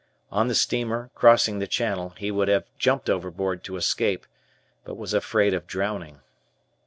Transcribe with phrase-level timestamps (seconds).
[0.31, 4.25] On the steamer, crossing the Channel, he would have jumped overboard to escape,
[4.83, 6.21] but was afraid of drowning.